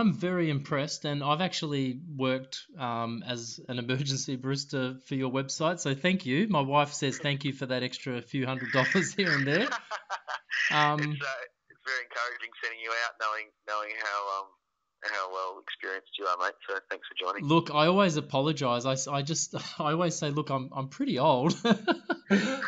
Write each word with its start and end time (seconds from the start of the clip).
I'm 0.00 0.14
very 0.14 0.48
impressed, 0.48 1.04
and 1.04 1.22
I've 1.22 1.42
actually 1.42 2.00
worked 2.16 2.64
um, 2.78 3.22
as 3.26 3.60
an 3.68 3.78
emergency 3.78 4.38
barista 4.38 5.02
for 5.04 5.14
your 5.14 5.30
website, 5.30 5.78
so 5.78 5.94
thank 5.94 6.24
you. 6.24 6.48
My 6.48 6.62
wife 6.62 6.92
says 6.94 7.18
thank 7.18 7.44
you 7.44 7.52
for 7.52 7.66
that 7.66 7.82
extra 7.82 8.22
few 8.22 8.46
hundred 8.46 8.72
dollars 8.72 9.12
here 9.16 9.30
and 9.30 9.46
there. 9.46 9.68
Um, 10.72 11.00
it's, 11.00 11.20
uh, 11.20 11.42
it's 11.68 11.84
very 11.84 12.02
encouraging 12.08 12.50
sending 12.64 12.80
you 12.82 12.90
out, 13.04 13.12
knowing 13.20 13.50
knowing 13.68 13.90
how 14.02 14.40
um, 14.40 14.46
how 15.02 15.32
well 15.32 15.60
experienced 15.62 16.10
you 16.18 16.24
are, 16.24 16.36
mate. 16.38 16.54
So 16.68 16.78
thanks 16.88 17.06
for 17.06 17.32
joining. 17.32 17.46
Look, 17.46 17.70
I 17.70 17.86
always 17.86 18.16
apologise. 18.16 18.86
I, 18.86 18.96
I 19.12 19.22
just 19.22 19.54
I 19.78 19.92
always 19.92 20.14
say, 20.16 20.30
look, 20.30 20.50
I'm 20.50 20.70
I'm 20.74 20.88
pretty 20.88 21.18
old. 21.18 21.54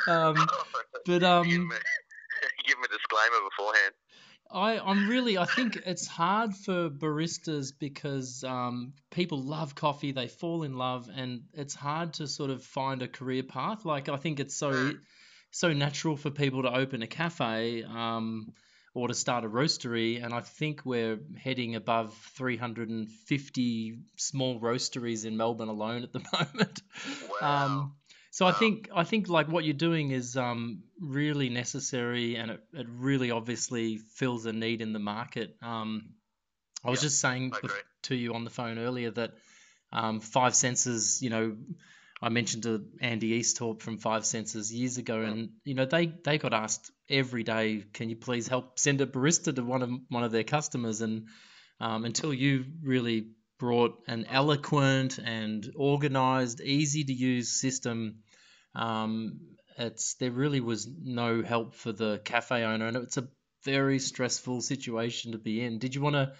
um, 0.06 0.36
but 1.06 1.22
um, 1.22 1.48
give, 1.48 1.60
me, 1.60 1.76
give 2.66 2.78
me 2.78 2.84
a 2.84 2.92
disclaimer 2.92 3.40
beforehand. 3.48 3.94
I, 4.52 4.78
I'm 4.78 5.08
really, 5.08 5.38
I 5.38 5.46
think 5.46 5.78
it's 5.86 6.06
hard 6.06 6.54
for 6.54 6.90
baristas 6.90 7.72
because 7.76 8.44
um, 8.44 8.92
people 9.10 9.42
love 9.42 9.74
coffee, 9.74 10.12
they 10.12 10.28
fall 10.28 10.62
in 10.62 10.76
love, 10.76 11.08
and 11.14 11.42
it's 11.54 11.74
hard 11.74 12.14
to 12.14 12.28
sort 12.28 12.50
of 12.50 12.62
find 12.62 13.02
a 13.02 13.08
career 13.08 13.42
path. 13.42 13.84
Like, 13.84 14.08
I 14.08 14.16
think 14.16 14.40
it's 14.40 14.54
so, 14.54 14.72
mm. 14.72 14.98
so 15.50 15.72
natural 15.72 16.16
for 16.16 16.30
people 16.30 16.62
to 16.62 16.74
open 16.74 17.02
a 17.02 17.06
cafe 17.06 17.82
um, 17.82 18.52
or 18.94 19.08
to 19.08 19.14
start 19.14 19.44
a 19.44 19.48
roastery, 19.48 20.22
and 20.22 20.34
I 20.34 20.40
think 20.40 20.82
we're 20.84 21.18
heading 21.42 21.74
above 21.74 22.14
350 22.36 23.98
small 24.18 24.60
roasteries 24.60 25.24
in 25.24 25.38
Melbourne 25.38 25.70
alone 25.70 26.02
at 26.02 26.12
the 26.12 26.20
moment. 26.32 26.82
Wow. 27.40 27.64
Um, 27.64 27.94
so 28.32 28.46
I 28.46 28.52
think 28.52 28.88
I 28.94 29.04
think 29.04 29.28
like 29.28 29.48
what 29.48 29.64
you're 29.64 29.74
doing 29.74 30.10
is 30.10 30.38
um, 30.38 30.84
really 30.98 31.50
necessary, 31.50 32.36
and 32.36 32.52
it, 32.52 32.60
it 32.72 32.86
really 32.88 33.30
obviously 33.30 33.98
fills 33.98 34.46
a 34.46 34.54
need 34.54 34.80
in 34.80 34.94
the 34.94 34.98
market. 34.98 35.54
Um, 35.60 36.14
I 36.82 36.88
was 36.88 37.02
just 37.02 37.20
saying 37.20 37.52
to 38.04 38.14
you 38.14 38.32
on 38.32 38.44
the 38.44 38.50
phone 38.50 38.78
earlier 38.78 39.10
that 39.10 39.32
um, 39.92 40.20
Five 40.20 40.54
Senses, 40.54 41.20
you 41.20 41.28
know, 41.28 41.58
I 42.22 42.30
mentioned 42.30 42.62
to 42.62 42.86
Andy 43.02 43.38
Easthope 43.38 43.82
from 43.82 43.98
Five 43.98 44.24
Senses 44.24 44.72
years 44.72 44.96
ago, 44.96 45.20
and 45.20 45.50
you 45.66 45.74
know 45.74 45.84
they 45.84 46.06
they 46.06 46.38
got 46.38 46.54
asked 46.54 46.90
every 47.10 47.42
day, 47.42 47.84
can 47.92 48.08
you 48.08 48.16
please 48.16 48.48
help 48.48 48.78
send 48.78 49.02
a 49.02 49.06
barista 49.06 49.54
to 49.54 49.62
one 49.62 49.82
of 49.82 49.90
one 50.08 50.24
of 50.24 50.32
their 50.32 50.44
customers, 50.44 51.02
and 51.02 51.26
um, 51.80 52.06
until 52.06 52.32
you 52.32 52.64
really 52.82 53.26
brought 53.62 54.02
an 54.08 54.26
eloquent 54.28 55.18
and 55.18 55.70
organized, 55.76 56.60
easy 56.60 57.04
to 57.04 57.12
use 57.12 57.48
system. 57.48 58.16
Um, 58.74 59.38
it's 59.78 60.14
there 60.14 60.32
really 60.32 60.58
was 60.60 60.88
no 61.00 61.44
help 61.44 61.76
for 61.76 61.92
the 61.92 62.20
cafe 62.24 62.64
owner, 62.64 62.88
and 62.88 62.96
it's 62.96 63.18
a 63.18 63.28
very 63.62 64.00
stressful 64.00 64.62
situation 64.62 65.30
to 65.30 65.38
be 65.38 65.62
in. 65.62 65.78
Did 65.78 65.94
you 65.94 66.00
want 66.00 66.16
to 66.16 66.32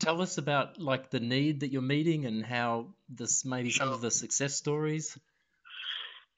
tell 0.00 0.22
us 0.22 0.38
about 0.38 0.80
like 0.80 1.10
the 1.10 1.20
need 1.20 1.60
that 1.60 1.72
you're 1.72 1.82
meeting 1.82 2.24
and 2.24 2.42
how 2.42 2.94
this 3.10 3.44
maybe 3.44 3.68
sure. 3.68 3.84
some 3.84 3.92
of 3.92 4.00
the 4.00 4.10
success 4.10 4.54
stories? 4.54 5.18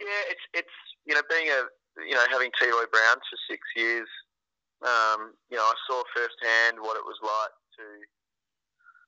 Yeah, 0.01 0.23
it's 0.31 0.47
it's 0.53 0.77
you 1.07 1.15
know 1.15 1.23
being 1.31 1.47
a 1.47 1.61
you 2.09 2.15
know 2.17 2.25
having 2.29 2.51
T. 2.61 2.67
Roy 2.67 2.91
Browns 2.91 3.23
for 3.31 3.39
six 3.49 3.63
years, 3.77 4.09
um, 4.83 5.31
you 5.49 5.57
know 5.57 5.63
I 5.63 5.75
saw 5.89 6.03
firsthand 6.13 6.79
what 6.81 6.97
it 6.97 7.05
was 7.05 7.21
like 7.23 7.55
to 7.79 7.85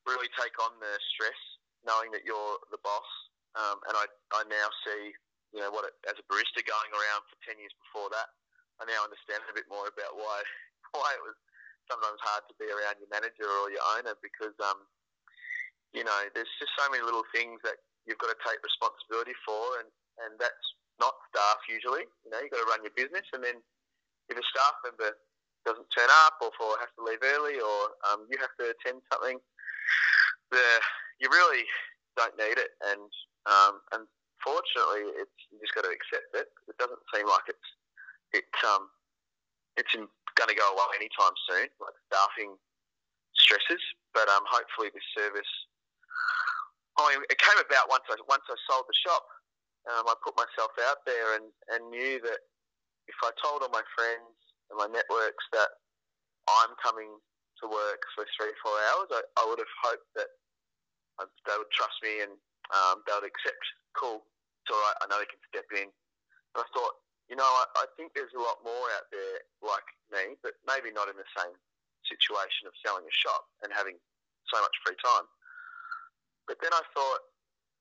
really 0.06 0.30
take 0.38 0.54
on 0.62 0.72
the 0.78 0.94
stress, 1.14 1.40
knowing 1.82 2.14
that 2.14 2.22
you're 2.22 2.56
the 2.70 2.80
boss. 2.80 3.10
Um, 3.58 3.82
and 3.90 3.94
I, 3.98 4.06
I 4.36 4.42
now 4.46 4.68
see, 4.86 5.12
you 5.52 5.60
know, 5.60 5.72
what 5.72 5.88
it, 5.88 5.96
as 6.06 6.16
a 6.18 6.24
barista 6.30 6.62
going 6.62 6.92
around 6.92 7.26
for 7.26 7.36
ten 7.42 7.58
years 7.58 7.72
before 7.82 8.08
that, 8.14 8.28
I 8.78 8.86
now 8.86 9.02
understand 9.02 9.42
a 9.48 9.56
bit 9.56 9.68
more 9.68 9.88
about 9.88 10.14
why 10.16 10.38
why 10.96 11.08
it 11.16 11.24
was 11.24 11.36
sometimes 11.90 12.18
hard 12.22 12.42
to 12.50 12.54
be 12.58 12.66
around 12.68 12.98
your 12.98 13.10
manager 13.10 13.46
or 13.46 13.70
your 13.70 13.84
owner 13.94 14.18
because, 14.18 14.54
um, 14.58 14.82
you 15.94 16.02
know, 16.02 16.20
there's 16.34 16.50
just 16.58 16.74
so 16.74 16.90
many 16.90 16.98
little 16.98 17.22
things 17.30 17.62
that 17.62 17.78
you've 18.04 18.18
got 18.18 18.34
to 18.34 18.40
take 18.42 18.58
responsibility 18.62 19.34
for, 19.42 19.80
and 19.82 19.88
and 20.26 20.36
that's 20.40 20.66
not 21.00 21.16
staff 21.32 21.60
usually. 21.68 22.04
You 22.24 22.30
know, 22.32 22.40
you've 22.40 22.52
got 22.52 22.62
to 22.62 22.70
run 22.70 22.84
your 22.84 22.94
business, 22.96 23.24
and 23.32 23.40
then 23.40 23.60
if 24.28 24.36
a 24.36 24.44
staff 24.52 24.76
member 24.84 25.16
doesn't 25.66 25.90
turn 25.90 26.10
up 26.26 26.38
or 26.38 26.54
for 26.54 26.78
has 26.78 26.90
to 26.94 27.02
leave 27.02 27.18
early 27.26 27.58
or 27.58 27.80
um, 28.06 28.22
you 28.30 28.38
have 28.38 28.54
to 28.54 28.70
attend 28.70 29.02
something 29.10 29.42
the 30.50 30.64
you 31.20 31.28
really 31.30 31.64
don't 32.16 32.36
need 32.36 32.58
it, 32.58 32.72
and 32.92 33.08
um, 33.46 33.80
unfortunately, 33.92 35.12
it's 35.20 35.38
you 35.50 35.58
just 35.60 35.74
got 35.74 35.84
to 35.84 35.92
accept 35.92 36.30
it. 36.34 36.48
It 36.68 36.76
doesn't 36.78 37.02
seem 37.14 37.26
like 37.26 37.46
it's 37.48 37.68
it's 38.32 38.60
um 38.64 38.90
it's 39.76 39.92
going 39.92 40.50
to 40.50 40.56
go 40.56 40.68
away 40.72 40.96
anytime 40.96 41.36
soon, 41.48 41.68
like 41.80 41.96
staffing 42.08 42.56
stresses. 43.36 43.82
But 44.16 44.28
um, 44.32 44.44
hopefully, 44.48 44.88
this 44.92 45.04
service. 45.12 45.52
I 46.96 47.12
mean, 47.12 47.20
it 47.28 47.36
came 47.36 47.60
about 47.60 47.92
once 47.92 48.08
I 48.08 48.16
once 48.24 48.44
I 48.48 48.56
sold 48.68 48.88
the 48.88 48.96
shop. 49.04 49.24
Um, 49.86 50.02
I 50.10 50.18
put 50.18 50.34
myself 50.34 50.74
out 50.90 51.06
there 51.06 51.38
and, 51.38 51.46
and 51.70 51.94
knew 51.94 52.18
that 52.26 52.42
if 53.06 53.18
I 53.22 53.30
told 53.38 53.62
all 53.62 53.70
my 53.70 53.86
friends 53.94 54.34
and 54.66 54.82
my 54.82 54.90
networks 54.90 55.46
that 55.54 55.70
I'm 56.50 56.74
coming 56.82 57.22
to 57.62 57.66
work 57.68 58.02
for 58.12 58.24
three 58.36 58.52
or 58.52 58.60
four 58.60 58.76
hours, 58.92 59.08
I, 59.12 59.20
I 59.40 59.42
would 59.48 59.60
have 59.60 59.74
hoped 59.84 60.08
that 60.16 60.30
uh, 61.20 61.28
they 61.48 61.56
would 61.56 61.72
trust 61.72 61.96
me 62.04 62.20
and 62.20 62.34
um, 62.72 63.00
they 63.04 63.14
would 63.16 63.28
accept. 63.28 63.62
Cool, 63.96 64.20
it's 64.62 64.72
all 64.72 64.82
right. 64.84 64.98
I 65.00 65.08
know 65.08 65.18
they 65.20 65.30
can 65.30 65.40
step 65.48 65.68
in. 65.72 65.88
And 65.88 66.60
I 66.60 66.66
thought, 66.76 67.00
you 67.32 67.36
know, 67.36 67.48
I, 67.48 67.64
I 67.80 67.86
think 67.96 68.12
there's 68.12 68.34
a 68.36 68.42
lot 68.42 68.60
more 68.60 68.86
out 68.94 69.08
there 69.08 69.40
like 69.64 69.88
me, 70.12 70.36
but 70.44 70.60
maybe 70.68 70.92
not 70.92 71.08
in 71.08 71.16
the 71.16 71.30
same 71.34 71.56
situation 72.06 72.68
of 72.68 72.76
selling 72.84 73.08
a 73.08 73.14
shop 73.14 73.50
and 73.64 73.72
having 73.74 73.98
so 74.52 74.60
much 74.62 74.76
free 74.84 74.98
time. 75.02 75.26
But 76.46 76.62
then 76.62 76.70
I 76.70 76.84
thought 76.94 77.22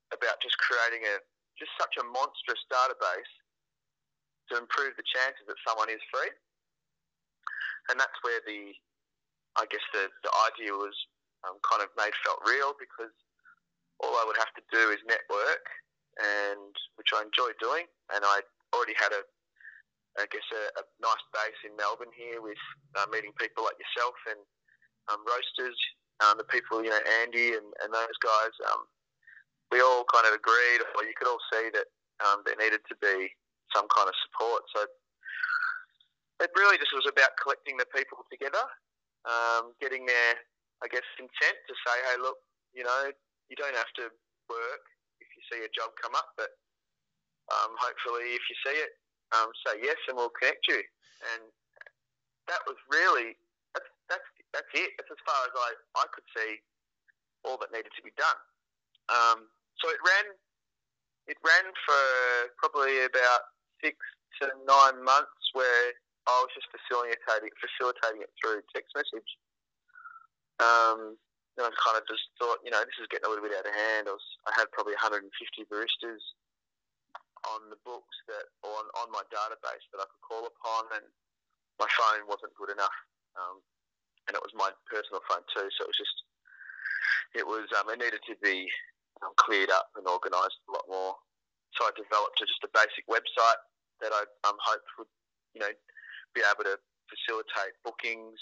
about 0.09 0.41
just 0.41 0.57
creating 0.57 1.05
a 1.05 1.21
just 1.55 1.71
such 1.79 1.95
a 2.01 2.03
monstrous 2.03 2.59
database 2.67 3.31
to 4.51 4.59
improve 4.59 4.93
the 4.99 5.07
chances 5.07 5.45
that 5.47 5.59
someone 5.63 5.87
is 5.89 6.03
free. 6.11 6.29
And 7.89 7.95
that's 7.95 8.17
where 8.25 8.41
the 8.43 8.73
I 9.55 9.65
guess 9.71 9.83
the, 9.95 10.11
the 10.23 10.33
idea 10.51 10.75
was 10.75 10.95
um, 11.47 11.55
kind 11.63 11.79
of 11.79 11.89
made 11.95 12.11
felt 12.25 12.43
real 12.43 12.75
because 12.75 13.13
all 14.03 14.19
I 14.19 14.27
would 14.27 14.35
have 14.35 14.51
to 14.59 14.63
do 14.71 14.91
is 14.91 14.99
network, 15.07 15.63
and 16.19 16.73
which 16.99 17.15
I 17.15 17.23
enjoy 17.23 17.55
doing, 17.63 17.87
and 18.11 18.27
I 18.27 18.43
already 18.75 18.95
had 18.99 19.15
a, 19.15 19.23
I 20.19 20.27
guess 20.27 20.43
a, 20.51 20.63
a 20.79 20.83
nice 20.99 21.25
base 21.31 21.59
in 21.63 21.75
Melbourne 21.79 22.11
here 22.11 22.43
with 22.43 22.59
uh, 22.99 23.07
meeting 23.07 23.31
people 23.39 23.63
like 23.63 23.79
yourself 23.79 24.15
and 24.27 24.41
um, 25.11 25.23
roasters, 25.23 25.77
um, 26.23 26.35
the 26.35 26.47
people 26.47 26.83
you 26.83 26.91
know 26.91 27.03
Andy 27.23 27.55
and, 27.55 27.67
and 27.83 27.91
those 27.95 28.19
guys. 28.19 28.55
Um, 28.71 28.87
we 29.71 29.79
all 29.79 30.03
kind 30.11 30.27
of 30.27 30.35
agreed, 30.35 30.83
or 30.95 31.07
you 31.07 31.15
could 31.17 31.31
all 31.31 31.41
see 31.51 31.71
that 31.73 31.87
um, 32.27 32.43
there 32.43 32.59
needed 32.59 32.83
to 32.91 32.95
be 32.99 33.31
some 33.73 33.87
kind 33.89 34.07
of 34.07 34.15
support. 34.27 34.63
So 34.75 34.85
it 36.43 36.51
really 36.55 36.77
just 36.77 36.93
was 36.93 37.07
about 37.07 37.33
collecting 37.41 37.79
the 37.79 37.87
people 37.89 38.23
together 38.29 38.61
um, 39.25 39.73
getting 39.81 40.05
their, 40.05 40.31
I 40.81 40.87
guess, 40.87 41.05
consent 41.17 41.57
to 41.67 41.73
say, 41.85 41.95
hey, 42.09 42.17
look, 42.21 42.37
you 42.73 42.85
know, 42.85 43.11
you 43.49 43.55
don't 43.57 43.75
have 43.75 43.91
to 44.01 44.09
work 44.49 44.83
if 45.21 45.27
you 45.33 45.41
see 45.49 45.61
a 45.65 45.71
job 45.73 45.93
come 46.01 46.13
up, 46.13 46.33
but 46.37 46.53
um, 47.49 47.73
hopefully 47.77 48.37
if 48.37 48.43
you 48.49 48.57
see 48.65 48.77
it, 48.77 48.93
um, 49.33 49.49
say 49.65 49.81
yes 49.81 49.97
and 50.09 50.17
we'll 50.17 50.33
connect 50.37 50.65
you. 50.69 50.81
And 51.33 51.41
that 52.47 52.61
was 52.69 52.77
really, 52.89 53.37
that's, 53.73 53.89
that's, 54.09 54.29
that's 54.53 54.71
it. 54.77 54.93
That's 54.97 55.09
as 55.09 55.21
far 55.25 55.39
as 55.49 55.53
I, 55.53 55.69
I 56.01 56.05
could 56.13 56.27
see 56.37 56.61
all 57.45 57.57
that 57.61 57.73
needed 57.73 57.93
to 57.93 58.03
be 58.05 58.13
done. 58.17 58.39
Um, 59.09 59.49
so 59.81 59.89
it 59.89 60.01
ran, 60.01 60.33
it 61.29 61.37
ran 61.41 61.65
for 61.85 62.03
probably 62.61 63.05
about 63.05 63.53
six 63.81 63.97
to 64.41 64.49
nine 64.65 65.01
months 65.01 65.45
where 65.53 65.93
I 66.25 66.41
was 66.41 66.51
just 66.57 66.69
facilitating 66.73 67.53
facilitating 67.61 68.25
it 68.25 68.33
through 68.41 68.65
text 68.73 68.93
message. 68.97 69.29
Um, 70.57 71.19
and 71.55 71.63
I 71.63 71.71
kind 71.79 71.95
of 71.95 72.03
just 72.07 72.27
thought, 72.35 72.59
you 72.67 72.71
know, 72.71 72.83
this 72.83 72.99
is 72.99 73.07
getting 73.07 73.27
a 73.27 73.31
little 73.31 73.43
bit 73.43 73.55
out 73.55 73.67
of 73.67 73.71
hand. 73.71 74.11
I 74.11 74.15
was, 74.15 74.27
I 74.43 74.51
had 74.59 74.67
probably 74.75 74.95
150 74.99 75.31
baristas 75.71 76.23
on 77.47 77.71
the 77.71 77.79
books 77.87 78.15
that, 78.27 78.51
or 78.59 78.75
on, 78.75 78.87
on 78.99 79.07
my 79.15 79.23
database 79.31 79.85
that 79.95 80.03
I 80.03 80.07
could 80.09 80.25
call 80.25 80.43
upon, 80.43 80.99
and 80.99 81.05
my 81.79 81.87
phone 81.95 82.27
wasn't 82.27 82.55
good 82.59 82.75
enough, 82.75 82.97
um, 83.39 83.63
and 84.27 84.35
it 84.35 84.43
was 84.43 84.51
my 84.57 84.67
personal 84.91 85.23
phone 85.31 85.45
too. 85.55 85.67
So 85.75 85.87
it 85.87 85.91
was 85.91 85.99
just, 85.99 86.17
it 87.35 87.45
was, 87.47 87.71
um, 87.79 87.87
it 87.87 88.03
needed 88.03 88.23
to 88.27 88.35
be 88.43 88.67
um, 89.23 89.31
cleared 89.39 89.71
up 89.71 89.95
and 89.95 90.03
organised 90.07 90.59
a 90.67 90.75
lot 90.75 90.87
more. 90.91 91.15
So 91.79 91.87
I 91.87 91.91
developed 91.95 92.39
just 92.39 92.63
a 92.67 92.71
basic 92.71 93.07
website 93.07 93.61
that 94.03 94.11
I 94.11 94.23
um, 94.47 94.59
hoped 94.59 94.87
would, 94.99 95.11
you 95.55 95.63
know, 95.63 95.71
be 96.35 96.41
able 96.43 96.63
to 96.63 96.77
facilitate 97.09 97.73
bookings 97.83 98.37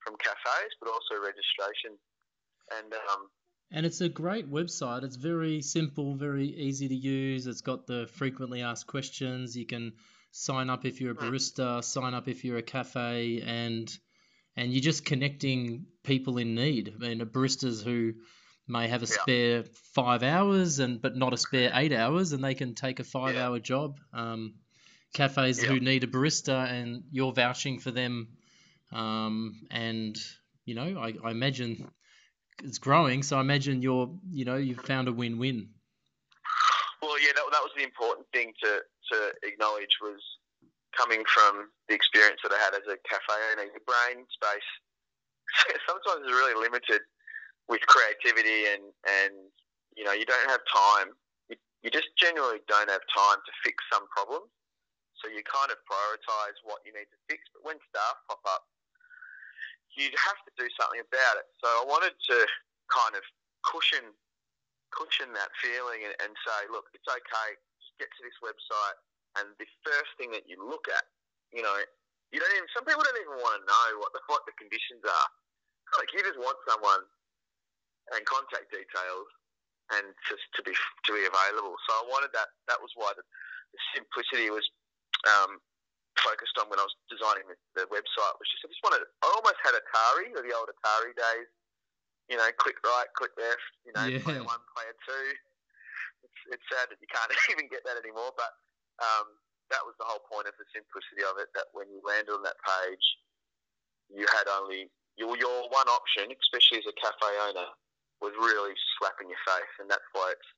from 0.00 0.16
cafes, 0.16 0.72
but 0.80 0.88
also 0.88 1.20
registration. 1.20 1.96
And 2.72 2.92
um, 2.92 3.28
and 3.70 3.86
it's 3.86 4.00
a 4.00 4.08
great 4.08 4.50
website. 4.50 5.04
It's 5.04 5.16
very 5.16 5.60
simple, 5.60 6.14
very 6.14 6.46
easy 6.46 6.88
to 6.88 6.94
use. 6.94 7.46
It's 7.46 7.60
got 7.60 7.86
the 7.86 8.08
frequently 8.14 8.62
asked 8.62 8.86
questions. 8.86 9.56
You 9.56 9.66
can 9.66 9.92
sign 10.30 10.70
up 10.70 10.84
if 10.84 11.00
you're 11.00 11.12
a 11.12 11.14
hmm. 11.14 11.26
barista, 11.26 11.82
sign 11.84 12.14
up 12.14 12.28
if 12.28 12.44
you're 12.44 12.58
a 12.58 12.62
cafe, 12.62 13.42
and 13.44 13.96
and 14.56 14.72
you're 14.72 14.82
just 14.82 15.04
connecting 15.04 15.86
people 16.02 16.38
in 16.38 16.54
need. 16.54 16.94
I 16.94 16.98
mean, 16.98 17.20
baristas 17.20 17.82
who 17.82 18.14
may 18.66 18.88
have 18.88 19.02
a 19.02 19.06
yeah. 19.06 19.20
spare 19.20 19.64
five 19.94 20.22
hours 20.22 20.78
and 20.78 21.00
but 21.00 21.16
not 21.16 21.34
a 21.34 21.36
spare 21.36 21.70
eight 21.74 21.92
hours, 21.92 22.32
and 22.32 22.42
they 22.42 22.54
can 22.54 22.74
take 22.74 23.00
a 23.00 23.04
five-hour 23.04 23.56
yeah. 23.56 23.62
job. 23.62 23.98
Um, 24.12 24.54
cafes 25.14 25.62
yeah. 25.62 25.68
who 25.70 25.80
need 25.80 26.04
a 26.04 26.06
barista, 26.06 26.70
and 26.70 27.04
you're 27.10 27.32
vouching 27.32 27.78
for 27.78 27.90
them, 27.90 28.28
um, 28.92 29.62
and 29.70 30.16
you 30.66 30.74
know, 30.74 30.98
I, 30.98 31.14
I 31.24 31.30
imagine 31.30 31.90
it's 32.62 32.78
growing. 32.78 33.22
So 33.22 33.36
I 33.36 33.40
imagine 33.40 33.82
you're, 33.82 34.10
you 34.30 34.44
know, 34.44 34.56
you've 34.56 34.80
found 34.80 35.08
a 35.08 35.12
win-win. 35.12 35.68
Well, 37.02 37.20
yeah, 37.20 37.32
that, 37.34 37.44
that 37.50 37.62
was 37.62 37.72
the 37.76 37.84
important 37.84 38.26
thing 38.32 38.52
to, 38.62 38.80
to 39.12 39.16
acknowledge 39.42 40.00
was 40.00 40.22
coming 40.96 41.22
from 41.26 41.68
the 41.88 41.94
experience 41.94 42.40
that 42.42 42.52
I 42.52 42.58
had 42.58 42.74
as 42.74 42.86
a 42.88 42.96
cafe 43.08 43.36
owner. 43.52 43.68
Your 43.68 43.84
brain 43.84 44.24
space 44.30 44.70
sometimes 45.88 46.24
is 46.24 46.32
really 46.32 46.54
limited 46.54 47.02
with 47.68 47.80
creativity 47.86 48.72
and, 48.72 48.84
and 49.04 49.34
you 49.96 50.04
know, 50.04 50.12
you 50.12 50.24
don't 50.24 50.48
have 50.48 50.60
time. 50.70 51.12
You, 51.50 51.56
you 51.82 51.90
just 51.90 52.08
generally 52.16 52.58
don't 52.68 52.88
have 52.88 53.02
time 53.12 53.38
to 53.44 53.52
fix 53.64 53.84
some 53.92 54.06
problems. 54.08 54.48
So 55.24 55.32
you 55.32 55.40
kind 55.48 55.72
of 55.72 55.80
prioritize 55.88 56.60
what 56.68 56.84
you 56.84 56.92
need 56.92 57.08
to 57.08 57.18
fix. 57.32 57.40
But 57.56 57.64
when 57.64 57.80
staff 57.88 58.20
pop 58.28 58.44
up, 58.44 58.68
you 59.96 60.12
have 60.12 60.36
to 60.44 60.52
do 60.60 60.68
something 60.76 61.00
about 61.00 61.40
it. 61.40 61.48
So 61.64 61.66
I 61.80 61.88
wanted 61.88 62.12
to 62.12 62.38
kind 62.92 63.16
of 63.16 63.24
cushion 63.64 64.12
cushion 64.92 65.32
that 65.32 65.48
feeling 65.64 66.04
and, 66.04 66.12
and 66.20 66.30
say, 66.44 66.60
look, 66.68 66.92
it's 66.92 67.08
okay. 67.08 67.48
Just 67.80 67.96
get 67.96 68.12
to 68.12 68.20
this 68.20 68.36
website, 68.44 68.98
and 69.40 69.48
the 69.56 69.66
first 69.80 70.12
thing 70.20 70.30
that 70.36 70.44
you 70.44 70.60
look 70.60 70.86
at, 70.92 71.08
you 71.56 71.64
know, 71.64 71.72
you 72.28 72.38
don't 72.38 72.52
even. 72.52 72.68
Some 72.76 72.84
people 72.84 73.00
don't 73.00 73.16
even 73.16 73.40
want 73.40 73.58
to 73.58 73.62
know 73.64 74.04
what 74.04 74.12
the 74.12 74.20
what 74.28 74.44
the 74.44 74.52
conditions 74.60 75.00
are. 75.08 75.28
Like 75.94 76.10
you 76.10 76.26
just 76.26 76.40
want 76.40 76.58
someone 76.66 77.06
and 78.10 78.20
contact 78.26 78.66
details 78.72 79.28
and 79.94 80.10
just 80.26 80.42
to 80.58 80.60
be 80.66 80.74
to 80.74 81.10
be 81.14 81.22
available. 81.22 81.78
So 81.86 81.90
I 81.94 82.02
wanted 82.10 82.34
that. 82.34 82.50
That 82.66 82.82
was 82.82 82.90
why 82.98 83.14
the, 83.14 83.22
the 83.22 83.80
simplicity 83.94 84.50
was 84.50 84.66
um, 85.28 85.60
focused 86.20 86.56
on 86.60 86.70
when 86.70 86.78
I 86.78 86.86
was 86.86 86.94
designing 87.10 87.44
the, 87.50 87.56
the 87.74 87.84
website 87.90 88.34
was 88.38 88.48
just 88.48 88.62
I 88.64 88.68
just 88.70 88.84
wanted 88.84 89.02
I 89.22 89.26
almost 89.34 89.58
had 89.60 89.74
Atari 89.74 90.30
or 90.32 90.42
the 90.44 90.54
old 90.54 90.70
Atari 90.70 91.12
days. 91.14 91.50
You 92.32 92.40
know, 92.40 92.48
click 92.56 92.80
right, 92.80 93.08
click 93.12 93.36
left. 93.36 93.68
You 93.84 93.92
know, 93.92 94.08
yeah. 94.08 94.24
player 94.24 94.40
one, 94.40 94.62
player 94.72 94.96
two. 95.04 95.26
It's, 96.24 96.40
it's 96.56 96.66
sad 96.72 96.88
that 96.88 96.96
you 96.96 97.08
can't 97.10 97.28
even 97.52 97.68
get 97.68 97.84
that 97.84 98.00
anymore, 98.00 98.32
but 98.32 98.48
um, 98.96 99.36
that 99.68 99.84
was 99.84 99.92
the 100.00 100.08
whole 100.08 100.24
point 100.24 100.48
of 100.48 100.56
the 100.56 100.64
simplicity 100.72 101.20
of 101.28 101.36
it. 101.36 101.52
That 101.52 101.68
when 101.76 101.92
you 101.92 102.00
landed 102.00 102.32
on 102.32 102.40
that 102.48 102.56
page, 102.64 103.04
you 104.08 104.24
had 104.32 104.48
only 104.48 104.88
your 105.20 105.36
your 105.36 105.68
one 105.68 105.88
option, 105.92 106.32
especially 106.32 106.80
as 106.80 106.88
a 106.88 106.96
cafe 106.96 107.28
owner, 107.44 107.68
was 108.24 108.32
really 108.40 108.72
slapping 108.96 109.28
your 109.28 109.42
face, 109.44 109.74
and 109.76 109.88
that's 109.92 110.08
why 110.16 110.32
it's 110.32 110.50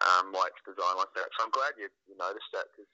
um, 0.00 0.32
why 0.32 0.48
it's 0.48 0.62
designed 0.64 0.96
like 0.96 1.12
that. 1.16 1.28
So 1.36 1.44
I'm 1.44 1.52
glad 1.52 1.76
you, 1.76 1.92
you 2.08 2.16
noticed 2.16 2.48
that 2.56 2.72
because 2.72 2.88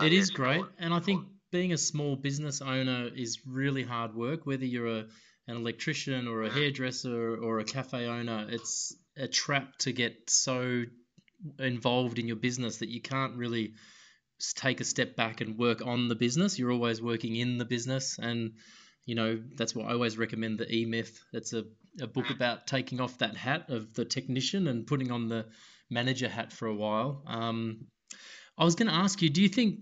it 0.00 0.12
is 0.12 0.30
great, 0.30 0.64
and 0.78 0.94
I 0.94 1.00
think 1.00 1.26
being 1.50 1.72
a 1.72 1.78
small 1.78 2.16
business 2.16 2.62
owner 2.62 3.08
is 3.14 3.40
really 3.46 3.82
hard 3.82 4.14
work. 4.14 4.46
Whether 4.46 4.66
you're 4.66 4.86
a 4.86 5.06
an 5.48 5.56
electrician 5.56 6.28
or 6.28 6.42
a 6.42 6.50
hairdresser 6.50 7.36
or 7.36 7.58
a 7.58 7.64
cafe 7.64 8.06
owner, 8.06 8.46
it's 8.48 8.94
a 9.16 9.26
trap 9.26 9.76
to 9.78 9.92
get 9.92 10.30
so 10.30 10.84
involved 11.58 12.18
in 12.18 12.26
your 12.26 12.36
business 12.36 12.78
that 12.78 12.88
you 12.88 13.00
can't 13.00 13.36
really 13.36 13.74
take 14.54 14.80
a 14.80 14.84
step 14.84 15.16
back 15.16 15.40
and 15.40 15.58
work 15.58 15.84
on 15.84 16.08
the 16.08 16.14
business. 16.14 16.58
You're 16.58 16.72
always 16.72 17.02
working 17.02 17.36
in 17.36 17.58
the 17.58 17.64
business, 17.64 18.18
and 18.18 18.52
you 19.06 19.14
know 19.14 19.40
that's 19.56 19.74
why 19.74 19.86
I 19.86 19.92
always 19.92 20.18
recommend 20.18 20.58
the 20.58 20.72
E 20.72 20.84
Myth. 20.84 21.20
It's 21.32 21.52
a, 21.52 21.64
a 22.00 22.06
book 22.06 22.30
about 22.30 22.66
taking 22.66 23.00
off 23.00 23.18
that 23.18 23.36
hat 23.36 23.70
of 23.70 23.92
the 23.94 24.04
technician 24.04 24.68
and 24.68 24.86
putting 24.86 25.10
on 25.10 25.28
the 25.28 25.46
manager 25.90 26.28
hat 26.28 26.52
for 26.52 26.68
a 26.68 26.74
while. 26.74 27.22
Um, 27.26 27.86
I 28.60 28.64
was 28.64 28.74
going 28.74 28.88
to 28.88 28.94
ask 28.94 29.22
you, 29.22 29.30
do 29.30 29.40
you 29.40 29.48
think 29.48 29.80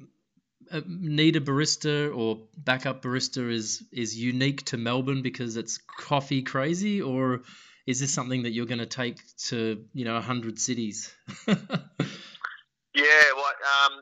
uh, 0.70 0.82
need 0.86 1.34
a 1.34 1.40
barista 1.40 2.14
or 2.16 2.46
backup 2.56 3.02
barista 3.02 3.50
is 3.50 3.82
is 3.90 4.16
unique 4.16 4.64
to 4.66 4.76
Melbourne 4.76 5.20
because 5.20 5.56
it's 5.56 5.78
coffee 5.78 6.42
crazy, 6.42 7.02
or 7.02 7.42
is 7.86 7.98
this 7.98 8.14
something 8.14 8.44
that 8.44 8.52
you're 8.52 8.70
going 8.70 8.78
to 8.78 8.86
take 8.86 9.18
to 9.50 9.84
you 9.94 10.04
know 10.04 10.20
hundred 10.20 10.60
cities? 10.60 11.12
yeah, 11.48 13.26
well, 13.34 13.50
um, 13.82 13.98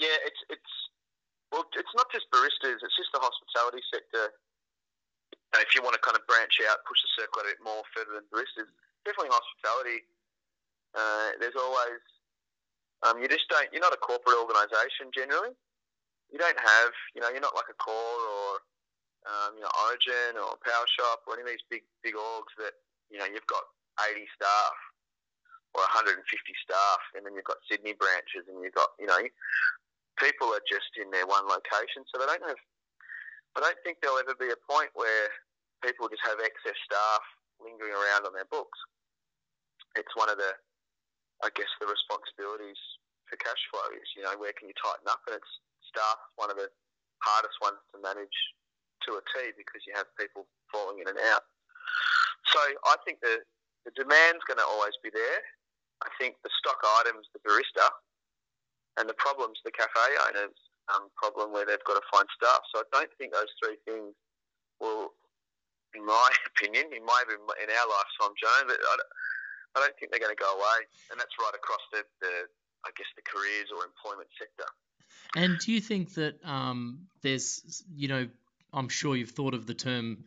yeah, 0.00 0.16
it's 0.24 0.40
it's 0.48 0.72
well, 1.52 1.68
it's 1.76 1.94
not 1.94 2.06
just 2.10 2.24
baristas; 2.32 2.80
it's 2.80 2.96
just 2.96 3.12
the 3.12 3.20
hospitality 3.20 3.84
sector. 3.92 4.32
if 5.60 5.74
you 5.74 5.82
want 5.82 5.92
to 5.92 6.00
kind 6.00 6.16
of 6.16 6.26
branch 6.26 6.56
out, 6.72 6.78
push 6.88 7.04
the 7.04 7.20
circle 7.20 7.42
a 7.42 7.52
bit 7.52 7.60
more 7.62 7.82
further 7.92 8.16
than 8.16 8.24
baristas, 8.32 8.72
definitely 9.04 9.28
hospitality. 9.28 10.00
Uh, 10.96 11.36
there's 11.38 11.54
always 11.54 12.00
um, 13.02 13.16
you 13.20 13.28
just 13.28 13.48
don't. 13.48 13.68
You're 13.72 13.84
not 13.84 13.96
a 13.96 14.00
corporate 14.00 14.36
organisation 14.36 15.08
generally. 15.14 15.56
You 16.28 16.38
don't 16.38 16.58
have. 16.58 16.92
You 17.16 17.24
know, 17.24 17.32
you're 17.32 17.44
not 17.44 17.56
like 17.56 17.72
a 17.72 17.78
Core 17.80 18.20
or 18.28 18.60
um, 19.24 19.56
you 19.56 19.64
know 19.64 19.72
Origin 19.88 20.36
or 20.36 20.60
Power 20.60 20.86
Shop 20.88 21.24
or 21.24 21.40
any 21.40 21.48
of 21.48 21.48
these 21.48 21.64
big 21.72 21.84
big 22.04 22.14
orgs 22.14 22.52
that 22.60 22.76
you 23.08 23.16
know 23.16 23.28
you've 23.28 23.48
got 23.48 23.64
80 24.04 24.24
staff 24.36 24.76
or 25.72 25.86
150 25.86 26.20
staff, 26.60 27.00
and 27.16 27.24
then 27.24 27.32
you've 27.32 27.48
got 27.48 27.62
Sydney 27.70 27.96
branches, 27.96 28.44
and 28.48 28.60
you've 28.60 28.76
got 28.76 28.92
you 29.00 29.08
know 29.08 29.20
people 30.20 30.52
are 30.52 30.64
just 30.68 30.92
in 31.00 31.08
their 31.08 31.24
one 31.24 31.48
location, 31.48 32.04
so 32.12 32.20
they 32.20 32.28
don't 32.28 32.44
have. 32.44 32.60
I 33.56 33.64
don't 33.64 33.80
think 33.82 33.98
there'll 33.98 34.20
ever 34.20 34.36
be 34.38 34.52
a 34.52 34.60
point 34.68 34.94
where 34.94 35.26
people 35.82 36.06
just 36.06 36.22
have 36.22 36.38
excess 36.38 36.78
staff 36.86 37.24
lingering 37.58 37.96
around 37.96 38.28
on 38.28 38.36
their 38.36 38.46
books. 38.46 38.78
It's 39.96 40.14
one 40.14 40.30
of 40.30 40.38
the 40.38 40.54
I 41.40 41.48
guess 41.56 41.70
the 41.80 41.88
responsibilities 41.88 42.78
for 43.28 43.36
cash 43.40 43.62
flow 43.72 43.88
is, 43.96 44.08
you 44.16 44.22
know, 44.26 44.36
where 44.36 44.52
can 44.52 44.68
you 44.68 44.76
tighten 44.76 45.08
up? 45.08 45.24
And 45.28 45.38
it's 45.38 45.52
staff, 45.88 46.18
one 46.36 46.52
of 46.52 46.58
the 46.60 46.68
hardest 47.24 47.56
ones 47.64 47.80
to 47.94 47.98
manage 48.00 48.36
to 49.08 49.16
a 49.16 49.22
T 49.32 49.54
because 49.56 49.80
you 49.88 49.96
have 49.96 50.08
people 50.20 50.44
falling 50.68 51.00
in 51.00 51.08
and 51.08 51.20
out. 51.32 51.44
So 52.52 52.60
I 52.90 52.96
think 53.06 53.22
the, 53.24 53.40
the 53.88 53.92
demand's 53.96 54.44
going 54.44 54.60
to 54.60 54.68
always 54.68 54.96
be 55.00 55.08
there. 55.08 55.40
I 56.04 56.08
think 56.16 56.36
the 56.44 56.52
stock 56.60 56.80
items, 57.04 57.28
the 57.32 57.40
barista, 57.44 57.88
and 58.96 59.08
the 59.08 59.16
problems, 59.16 59.60
the 59.64 59.72
cafe 59.72 60.08
owners 60.28 60.56
um, 60.92 61.08
problem 61.16 61.52
where 61.52 61.64
they've 61.64 61.82
got 61.86 62.00
to 62.00 62.06
find 62.10 62.26
staff. 62.34 62.60
So 62.72 62.82
I 62.82 62.86
don't 62.92 63.12
think 63.16 63.32
those 63.32 63.52
three 63.62 63.78
things 63.86 64.12
will, 64.80 65.14
in 65.94 66.04
my 66.04 66.28
opinion, 66.50 66.90
in 66.92 67.04
my 67.04 67.20
in 67.28 67.68
our 67.68 67.88
lifetime, 67.88 68.34
Joan, 68.36 68.64
but 68.68 68.80
I, 68.80 68.94
I 69.76 69.80
don't 69.80 69.94
think 69.98 70.10
they're 70.10 70.20
going 70.20 70.34
to 70.34 70.40
go 70.40 70.52
away, 70.52 70.78
and 71.10 71.20
that's 71.20 71.34
right 71.38 71.54
across 71.54 71.80
the, 71.92 72.02
the 72.20 72.32
I 72.84 72.90
guess, 72.96 73.06
the 73.16 73.22
careers 73.22 73.68
or 73.74 73.84
employment 73.84 74.28
sector. 74.38 74.68
And 75.36 75.58
do 75.58 75.72
you 75.72 75.80
think 75.80 76.14
that 76.14 76.44
um, 76.44 77.06
there's, 77.22 77.84
you 77.94 78.08
know, 78.08 78.28
I'm 78.72 78.88
sure 78.88 79.16
you've 79.16 79.30
thought 79.30 79.54
of 79.54 79.66
the 79.66 79.74
term 79.74 80.24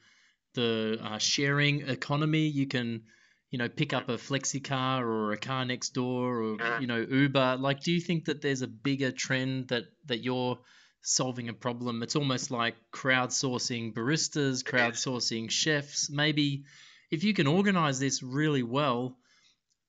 the 0.53 0.99
uh, 1.01 1.17
sharing 1.17 1.87
economy. 1.87 2.47
You 2.47 2.67
can, 2.67 3.03
you 3.49 3.57
know, 3.57 3.69
pick 3.69 3.93
up 3.93 4.09
a 4.09 4.17
Flexicar 4.17 5.01
or 5.01 5.31
a 5.31 5.37
car 5.37 5.65
next 5.65 5.89
door 5.89 6.41
or 6.41 6.57
mm-hmm. 6.57 6.81
you 6.81 6.87
know 6.87 6.99
Uber. 6.99 7.57
Like, 7.59 7.81
do 7.81 7.91
you 7.91 7.99
think 7.99 8.25
that 8.25 8.41
there's 8.41 8.61
a 8.61 8.67
bigger 8.67 9.11
trend 9.11 9.69
that 9.69 9.83
that 10.05 10.23
you're 10.23 10.59
solving 11.01 11.49
a 11.49 11.53
problem? 11.53 12.03
It's 12.03 12.15
almost 12.15 12.51
like 12.51 12.75
crowdsourcing 12.93 13.93
baristas, 13.93 14.63
crowdsourcing 14.63 15.49
chefs. 15.49 16.09
Maybe 16.09 16.65
if 17.11 17.23
you 17.23 17.33
can 17.33 17.47
organize 17.47 17.99
this 17.99 18.23
really 18.23 18.63
well, 18.63 19.17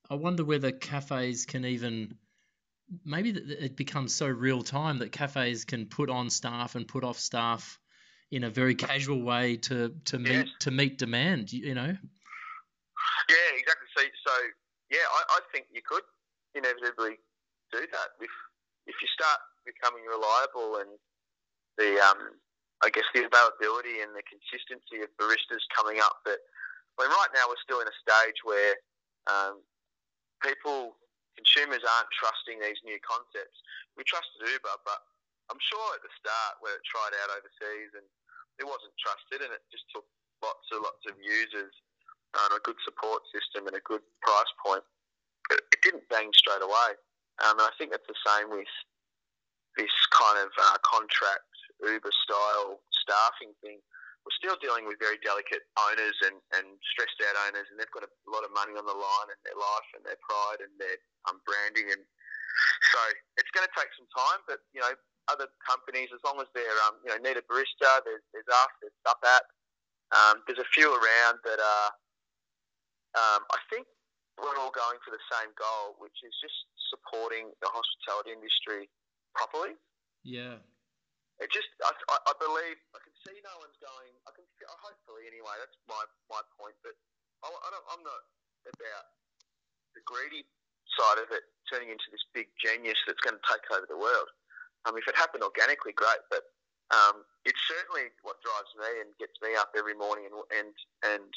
I 0.09 0.15
wonder 0.15 0.43
whether 0.43 0.71
cafes 0.71 1.45
can 1.45 1.65
even 1.65 2.17
maybe 3.03 3.31
it 3.31 3.75
becomes 3.75 4.13
so 4.13 4.27
real 4.27 4.61
time 4.61 4.99
that 4.99 5.11
cafes 5.11 5.65
can 5.65 5.87
put 5.87 6.09
on 6.09 6.29
staff 6.29 6.75
and 6.75 6.87
put 6.87 7.03
off 7.03 7.17
staff 7.17 7.79
in 8.31 8.43
a 8.43 8.49
very 8.49 8.75
casual 8.75 9.21
way 9.21 9.57
to 9.57 9.93
to 10.05 10.19
meet 10.19 10.45
yes. 10.45 10.47
to 10.59 10.71
meet 10.71 10.97
demand. 10.97 11.51
You 11.51 11.73
know. 11.73 11.97
Yeah, 13.29 13.49
exactly. 13.57 13.87
So, 13.97 14.03
so 14.27 14.33
yeah, 14.91 15.05
I, 15.09 15.21
I 15.29 15.39
think 15.51 15.65
you 15.73 15.81
could 15.85 16.03
inevitably 16.53 17.17
do 17.71 17.79
that 17.79 18.09
if 18.21 18.33
if 18.85 18.95
you 19.01 19.07
start 19.13 19.39
becoming 19.65 20.05
reliable 20.05 20.77
and 20.81 20.89
the 21.77 21.97
um, 22.05 22.37
I 22.83 22.89
guess 22.89 23.05
the 23.13 23.25
availability 23.25 24.01
and 24.05 24.13
the 24.13 24.23
consistency 24.29 25.01
of 25.01 25.09
baristas 25.17 25.65
coming 25.73 25.99
up. 25.99 26.21
But 26.23 26.37
I 26.99 27.03
mean, 27.03 27.11
right 27.11 27.33
now 27.33 27.49
we're 27.49 27.65
still 27.65 27.81
in 27.81 27.89
a 27.89 27.97
stage 27.97 28.39
where 28.45 28.77
um, 29.25 29.61
people, 30.45 30.93
consumers 31.33 31.81
aren't 31.81 32.11
trusting 32.13 32.61
these 32.61 32.77
new 32.85 33.01
concepts. 33.01 33.57
We 33.97 34.05
trusted 34.05 34.45
Uber, 34.45 34.77
but 34.85 35.01
I'm 35.49 35.61
sure 35.61 35.87
at 35.97 36.05
the 36.05 36.13
start 36.21 36.61
when 36.61 36.73
it 36.77 36.85
tried 36.85 37.17
out 37.25 37.33
overseas 37.33 37.97
and 37.97 38.05
it 38.61 38.65
wasn't 38.65 38.93
trusted 39.01 39.41
and 39.41 39.51
it 39.51 39.65
just 39.73 39.89
took 39.89 40.05
lots 40.45 40.65
and 40.69 40.85
lots 40.85 41.03
of 41.09 41.17
users 41.17 41.73
and 42.35 42.49
a 42.53 42.61
good 42.61 42.77
support 42.85 43.25
system 43.33 43.65
and 43.67 43.75
a 43.75 43.83
good 43.83 44.03
price 44.21 44.53
point. 44.61 44.85
It, 45.51 45.61
it 45.73 45.79
didn't 45.81 46.07
bang 46.09 46.29
straight 46.33 46.63
away. 46.63 46.91
Um, 47.43 47.59
and 47.59 47.67
I 47.67 47.73
think 47.75 47.91
that's 47.91 48.07
the 48.07 48.21
same 48.23 48.49
with 48.53 48.69
this 49.75 49.91
kind 50.15 50.39
of 50.39 50.51
uh, 50.55 50.79
contract 50.83 51.47
Uber 51.83 52.13
style 52.23 52.79
staffing 52.91 53.51
thing. 53.59 53.79
We're 54.25 54.41
still 54.41 54.57
dealing 54.57 54.89
with 54.89 54.97
very 54.97 55.21
delicate 55.21 55.61
owners 55.77 56.17
and, 56.25 56.41
and 56.57 56.65
stressed 56.81 57.21
out 57.29 57.37
owners, 57.45 57.69
and 57.69 57.77
they've 57.77 57.93
got 57.93 58.01
a 58.01 58.11
lot 58.25 58.41
of 58.41 58.49
money 58.57 58.73
on 58.73 58.81
the 58.81 58.97
line 58.97 59.29
and 59.29 59.37
their 59.45 59.53
life 59.53 59.89
and 59.93 60.01
their 60.01 60.17
pride 60.25 60.65
and 60.65 60.73
their 60.81 60.97
um, 61.29 61.37
branding, 61.45 61.93
and 61.93 62.01
so 62.89 62.99
it's 63.37 63.53
going 63.53 63.69
to 63.69 63.73
take 63.77 63.93
some 63.93 64.09
time. 64.09 64.41
But 64.49 64.65
you 64.73 64.81
know, 64.81 64.89
other 65.29 65.45
companies, 65.61 66.09
as 66.09 66.21
long 66.25 66.41
as 66.41 66.49
they're 66.57 66.79
um, 66.89 66.97
you 67.05 67.13
know 67.13 67.21
need 67.21 67.37
a 67.37 67.45
barista, 67.45 68.01
there's 68.01 68.25
there's 68.33 68.49
us, 68.49 68.73
there's 68.81 68.97
Sup 69.05 69.21
App, 69.21 69.45
um, 70.17 70.41
there's 70.49 70.61
a 70.61 70.69
few 70.73 70.89
around 70.89 71.37
that 71.45 71.61
are. 71.61 71.89
Um, 73.15 73.47
I 73.47 73.61
think 73.71 73.87
we're 74.35 74.57
all 74.59 74.73
going 74.75 74.99
for 75.05 75.13
the 75.15 75.23
same 75.31 75.55
goal, 75.55 75.95
which 76.03 76.19
is 76.19 76.35
just 76.43 76.57
supporting 76.91 77.53
the 77.63 77.69
hospitality 77.71 78.35
industry 78.35 78.91
properly. 79.31 79.79
Yeah. 80.25 80.59
It 81.43 81.51
just, 81.51 81.67
I, 81.83 81.91
I 81.91 82.33
believe, 82.39 82.79
I 82.95 82.99
can 83.03 83.15
see 83.27 83.35
no 83.43 83.51
one's 83.59 83.75
going. 83.83 84.13
I 84.23 84.31
can, 84.31 84.47
hopefully, 84.79 85.27
anyway. 85.27 85.51
That's 85.59 85.75
my 85.91 85.99
my 86.31 86.39
point. 86.55 86.75
But 86.79 86.95
I, 87.43 87.51
I'm 87.91 88.03
not 88.07 88.21
about 88.63 89.05
the 89.93 90.03
greedy 90.07 90.47
side 90.95 91.19
of 91.19 91.27
it 91.35 91.43
turning 91.67 91.91
into 91.91 92.07
this 92.09 92.23
big 92.31 92.47
genius 92.55 92.97
that's 93.03 93.19
going 93.19 93.35
to 93.35 93.45
take 93.51 93.65
over 93.73 93.87
the 93.89 93.99
world. 93.99 94.29
Um, 94.87 94.95
if 94.95 95.05
it 95.09 95.17
happened 95.17 95.43
organically, 95.43 95.91
great. 95.91 96.23
But 96.31 96.47
um, 96.93 97.25
it's 97.43 97.59
certainly 97.67 98.13
what 98.21 98.39
drives 98.45 98.71
me 98.77 99.03
and 99.03 99.09
gets 99.17 99.35
me 99.41 99.57
up 99.57 99.73
every 99.75 99.97
morning 99.97 100.29
and 100.29 100.37
and 100.53 100.71
and 101.03 101.27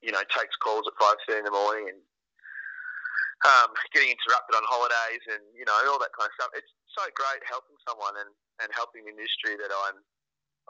you 0.00 0.14
know 0.14 0.22
takes 0.32 0.54
calls 0.62 0.86
at 0.86 0.96
five 0.96 1.18
thirty 1.26 1.42
in 1.42 1.48
the 1.48 1.54
morning 1.54 1.90
and 1.92 2.00
um, 3.42 3.74
getting 3.90 4.14
interrupted 4.14 4.54
on 4.54 4.62
holidays 4.70 5.22
and 5.34 5.42
you 5.52 5.66
know 5.66 5.74
all 5.90 5.98
that 5.98 6.14
kind 6.14 6.30
of 6.30 6.34
stuff. 6.38 6.54
It's 6.54 6.70
so 6.94 7.02
great 7.12 7.42
helping 7.44 7.76
someone 7.82 8.14
and 8.22 8.30
and 8.62 8.70
helping 8.72 9.04
the 9.04 9.12
industry 9.12 9.58
that 9.58 9.70
I'm 9.70 9.98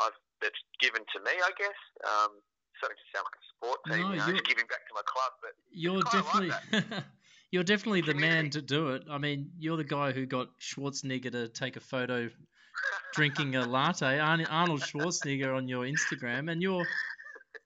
I've 0.01 0.19
that's 0.41 0.59
given 0.81 1.03
to 1.15 1.19
me, 1.21 1.31
I 1.31 1.53
guess. 1.57 1.81
Um, 2.03 2.33
starting 2.79 2.99
to 2.99 3.09
sound 3.15 3.27
like 3.29 3.39
a 3.39 3.45
sport 3.53 3.79
team, 3.87 4.01
no, 4.01 4.11
you 4.11 4.19
know, 4.19 4.33
just 4.33 4.49
giving 4.49 4.67
back 4.67 4.83
to 4.89 4.95
my 4.95 5.05
club. 5.07 5.33
But 5.41 5.53
you're 5.71 6.03
definitely 6.11 6.51
like 6.73 7.05
you're 7.51 7.65
definitely 7.65 8.01
the 8.03 8.15
man 8.15 8.51
to 8.51 8.63
do 8.63 8.89
it. 8.91 9.05
I 9.11 9.19
mean, 9.19 9.51
you're 9.59 9.77
the 9.77 9.85
guy 9.85 10.13
who 10.13 10.27
got 10.27 10.49
Schwarzenegger 10.59 11.31
to 11.33 11.49
take 11.49 11.77
a 11.77 11.81
photo 11.81 12.29
drinking 13.15 13.57
a 13.57 13.67
latte, 13.67 14.19
Arnold 14.19 14.81
Schwarzenegger 14.81 15.55
on 15.55 15.69
your 15.69 15.85
Instagram, 15.85 16.51
and 16.51 16.63
you're 16.63 16.87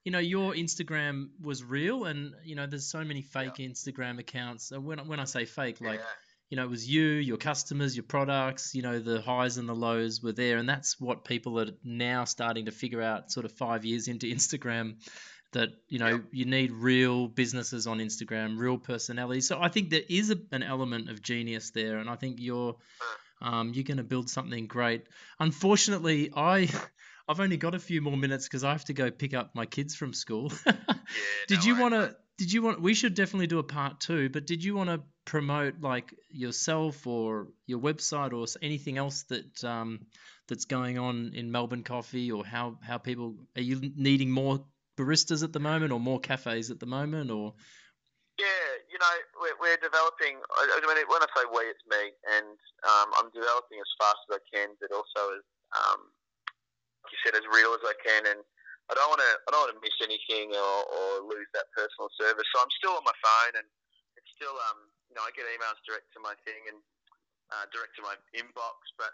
you 0.04 0.12
know 0.12 0.18
your 0.18 0.52
Instagram 0.52 1.28
was 1.40 1.64
real, 1.64 2.04
and 2.04 2.35
you 2.45 2.56
know 2.56 2.66
there's 2.66 2.87
so 2.87 3.04
many 3.04 3.23
fake 3.23 3.59
yeah. 3.59 3.68
Instagram 3.68 4.18
accounts. 4.18 4.73
And 4.73 4.85
when 4.85 4.99
when 5.09 5.21
I 5.21 5.25
say 5.25 5.45
fake, 5.47 5.80
like 5.80 6.00
yeah 6.00 6.25
you 6.49 6.57
know, 6.57 6.65
it 6.65 6.71
was 6.71 6.88
you, 6.88 7.03
your 7.03 7.37
customers, 7.37 7.97
your 7.97 8.05
products, 8.05 8.75
you 8.75 8.83
know, 8.83 9.00
the 9.00 9.21
highs 9.21 9.57
and 9.57 9.69
the 9.69 9.75
lows 9.75 10.23
were 10.23 10.33
there. 10.33 10.59
And 10.59 10.69
that's 10.69 11.00
what 11.00 11.25
people 11.25 11.59
are 11.59 11.71
now 11.83 12.25
starting 12.25 12.67
to 12.67 12.71
figure 12.71 13.03
out 13.03 13.33
sort 13.33 13.47
of 13.47 13.53
five 13.53 13.85
years 13.85 14.07
into 14.09 14.26
Instagram 14.35 14.97
that, 15.53 15.71
you 15.88 15.99
know, 15.99 16.09
yep. 16.11 16.25
you 16.31 16.45
need 16.45 16.73
real 16.73 17.26
businesses 17.26 17.87
on 17.87 17.99
Instagram, 17.99 18.59
real 18.59 18.79
personality. 18.79 19.41
So 19.41 19.61
I 19.61 19.69
think 19.69 19.91
there 19.91 20.03
is 20.09 20.31
a, 20.31 20.37
an 20.53 20.62
element 20.62 21.11
of 21.11 21.23
genius 21.23 21.71
there. 21.71 21.99
And 21.99 22.09
I 22.09 22.15
think 22.15 22.37
you're, 22.38 22.76
um, 23.43 23.73
you're 23.75 23.85
going 23.85 23.97
to 23.97 24.05
build 24.05 24.31
something 24.31 24.67
great. 24.67 25.05
Unfortunately, 25.41 26.31
I, 26.35 26.69
I've 27.29 27.41
only 27.41 27.57
got 27.57 27.75
a 27.75 27.81
few 27.81 28.00
more 28.00 28.17
minutes 28.17 28.47
because 28.47 28.62
I 28.62 28.71
have 28.71 28.85
to 28.85 28.93
go 28.93 29.11
pick 29.11 29.35
up 29.35 29.50
my 29.55 29.67
kids 29.67 29.97
from 29.97 30.12
school. 30.12 30.53
yeah, 30.67 30.75
did 31.49 31.59
no, 31.59 31.65
you 31.65 31.81
want 31.81 31.95
to? 31.95 32.17
Did 32.38 32.53
you 32.53 32.62
want? 32.62 32.81
We 32.81 32.95
should 32.95 33.15
definitely 33.15 33.49
do 33.49 33.59
a 33.59 33.65
part 33.65 33.99
two. 33.99 34.29
But 34.29 34.47
did 34.47 34.62
you 34.62 34.76
want 34.76 34.91
to 34.91 35.00
promote 35.26 35.75
like 35.83 36.14
yourself 36.30 37.06
or 37.06 37.49
your 37.66 37.80
website 37.80 38.33
or 38.33 38.47
anything 38.62 38.97
else 38.97 39.25
that 39.25 39.64
um, 39.64 40.06
that's 40.49 40.64
going 40.64 40.99
on 40.99 41.33
in 41.35 41.50
Melbourne 41.50 41.83
Coffee 41.83 42.30
or 42.30 42.47
how 42.47 42.78
how 42.80 42.97
people 42.97 43.35
are 43.59 43.66
you 43.66 43.92
needing 43.97 44.30
more 44.30 44.64
baristas 44.97 45.42
at 45.42 45.52
the 45.52 45.61
moment 45.61 45.92
or 45.92 46.00
more 46.00 46.18
cafes 46.18 46.71
at 46.71 46.80
the 46.80 46.87
moment 46.87 47.30
or? 47.30 47.52
Yeah, 48.38 48.68
you 48.92 49.00
know, 49.00 49.14
we're, 49.40 49.56
we're 49.61 49.80
developing. 49.80 50.37
I 50.61 50.76
mean, 50.76 51.09
when 51.09 51.25
I 51.25 51.28
say 51.33 51.49
we, 51.49 51.73
it's 51.73 51.80
me, 51.88 52.12
and 52.37 52.56
um, 52.85 53.09
I'm 53.16 53.33
developing 53.33 53.80
as 53.80 53.92
fast 53.97 54.21
as 54.28 54.37
I 54.37 54.42
can, 54.52 54.76
but 54.76 54.92
also 54.92 55.40
as 55.40 55.45
um, 55.73 56.12
like 57.02 57.16
you 57.16 57.21
said, 57.25 57.35
as 57.35 57.49
real 57.49 57.73
as 57.73 57.80
I 57.83 57.97
can, 57.97 58.28
and 58.28 58.45
I 58.88 58.95
don't 58.95 59.09
want 59.11 59.25
to 59.25 59.33
I 59.40 59.49
don't 59.50 59.62
want 59.66 59.75
to 59.75 59.83
miss 59.83 59.99
anything 60.04 60.52
or, 60.52 60.76
or 60.85 61.09
lose 61.26 61.49
that 61.56 61.73
personal 61.73 62.12
service. 62.14 62.47
So 62.52 62.61
I'm 62.61 62.73
still 62.76 62.95
on 62.95 63.09
my 63.09 63.16
phone, 63.25 63.56
and 63.56 63.66
it's 64.21 64.30
still 64.37 64.54
um 64.68 64.92
know 65.16 65.25
I 65.25 65.32
get 65.32 65.49
emails 65.49 65.80
direct 65.88 66.12
to 66.14 66.20
my 66.20 66.37
thing 66.44 66.61
and 66.68 66.78
uh, 67.50 67.64
direct 67.73 67.96
to 67.99 68.02
my 68.04 68.14
inbox, 68.37 68.76
but 69.00 69.12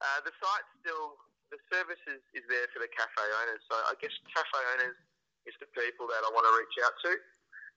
uh, 0.00 0.22
the 0.22 0.32
site 0.38 0.66
still 0.80 1.18
the 1.52 1.60
service 1.70 2.00
is, 2.10 2.22
is 2.34 2.44
there 2.50 2.66
for 2.74 2.80
the 2.82 2.90
cafe 2.90 3.26
owners. 3.42 3.62
So 3.70 3.74
I 3.76 3.94
guess 4.02 4.14
cafe 4.32 4.60
owners 4.74 4.98
is 5.46 5.54
the 5.60 5.68
people 5.76 6.08
that 6.08 6.24
I 6.24 6.30
want 6.32 6.48
to 6.48 6.54
reach 6.56 6.76
out 6.82 6.96
to. 7.06 7.12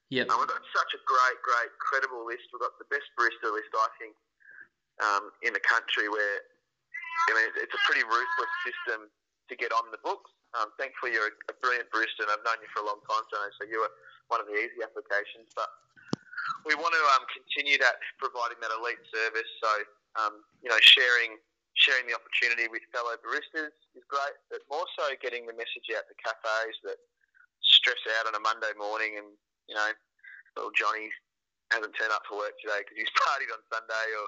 Yeah, 0.08 0.24
uh, 0.24 0.40
we've 0.40 0.48
got 0.48 0.64
such 0.72 0.96
a 0.96 1.00
great, 1.04 1.38
great, 1.44 1.70
credible 1.78 2.24
list. 2.24 2.48
We've 2.48 2.64
got 2.64 2.74
the 2.80 2.88
best 2.88 3.06
barista 3.12 3.52
list 3.52 3.68
I 3.76 3.90
think 4.00 4.14
um, 5.04 5.24
in 5.44 5.52
the 5.52 5.60
country. 5.60 6.08
Where 6.08 6.36
I 7.28 7.30
mean, 7.36 7.44
it's 7.60 7.76
a 7.76 7.82
pretty 7.84 8.02
ruthless 8.08 8.52
system 8.64 9.12
to 9.12 9.54
get 9.54 9.68
on 9.76 9.92
the 9.92 10.00
books. 10.00 10.32
Um, 10.56 10.72
thankfully, 10.80 11.12
you're 11.12 11.28
a, 11.28 11.56
brilliant 11.60 11.92
barista, 11.92 12.24
and 12.24 12.32
I've 12.32 12.40
known 12.40 12.56
you 12.64 12.70
for 12.72 12.80
a 12.80 12.88
long 12.88 13.04
time, 13.04 13.52
so 13.60 13.68
you 13.68 13.84
were 13.84 13.92
one 14.32 14.40
of 14.40 14.48
the 14.48 14.56
easy 14.56 14.80
applications. 14.80 15.52
But 15.52 15.68
we 16.66 16.74
want 16.76 16.92
to 16.92 17.02
um, 17.16 17.24
continue 17.30 17.76
that, 17.80 18.00
providing 18.18 18.58
that 18.60 18.72
elite 18.72 19.02
service. 19.10 19.50
So, 19.62 19.70
um, 20.20 20.34
you 20.62 20.68
know, 20.68 20.80
sharing 20.82 21.38
sharing 21.78 22.10
the 22.10 22.16
opportunity 22.18 22.66
with 22.66 22.82
fellow 22.90 23.14
baristas 23.22 23.70
is 23.94 24.02
great, 24.10 24.34
but 24.50 24.58
more 24.66 24.82
so 24.98 25.14
getting 25.22 25.46
the 25.46 25.54
message 25.54 25.86
out 25.94 26.02
to 26.10 26.14
cafes 26.18 26.74
that 26.82 26.98
stress 27.62 28.02
out 28.18 28.26
on 28.26 28.34
a 28.34 28.42
Monday 28.42 28.74
morning 28.74 29.14
and, 29.14 29.30
you 29.70 29.78
know, 29.78 29.86
little 30.58 30.74
Johnny 30.74 31.06
hasn't 31.70 31.94
turned 31.94 32.10
up 32.10 32.26
for 32.26 32.42
work 32.42 32.58
today 32.58 32.82
because 32.82 32.98
he's 32.98 33.14
partied 33.22 33.54
on 33.54 33.62
Sunday 33.70 34.06
or 34.18 34.26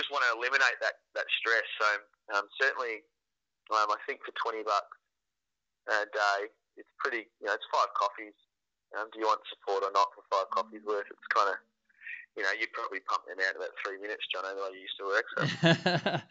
just 0.00 0.08
want 0.08 0.24
to 0.24 0.40
eliminate 0.40 0.80
that, 0.80 1.04
that 1.12 1.28
stress. 1.36 1.68
So 1.76 1.88
um, 2.32 2.48
certainly 2.56 3.04
um, 3.68 3.92
I 3.92 4.00
think 4.08 4.24
for 4.24 4.32
twenty 4.40 4.64
bucks 4.64 4.96
a 5.90 6.08
day, 6.08 6.40
it's 6.80 6.90
pretty. 6.96 7.28
You 7.42 7.50
know, 7.50 7.54
it's 7.54 7.66
five 7.68 7.92
coffees. 7.92 8.36
Um, 8.96 9.12
do 9.12 9.20
you 9.20 9.28
want 9.28 9.44
support 9.46 9.84
or 9.86 9.92
not 9.92 10.10
for 10.16 10.24
five 10.32 10.39
coffees 10.62 10.82
worth? 10.86 11.06
It's 11.10 11.26
kind 11.34 11.48
of, 11.48 11.56
you 12.36 12.42
know, 12.42 12.50
you'd 12.58 12.72
probably 12.72 13.00
pump 13.00 13.22
them 13.26 13.36
out 13.46 13.54
in 13.54 13.60
about 13.60 13.70
three 13.84 14.00
minutes, 14.00 14.22
John, 14.32 14.44
the 14.44 14.62
way 14.62 14.70
you 14.72 14.80
used 14.80 14.98
to 14.98 15.04
work. 15.06 16.16
So. 16.16 16.22